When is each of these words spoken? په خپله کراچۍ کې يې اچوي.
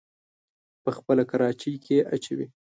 په 0.83 0.89
خپله 0.97 1.23
کراچۍ 1.31 1.73
کې 1.83 1.93
يې 1.99 2.07
اچوي. 2.15 2.47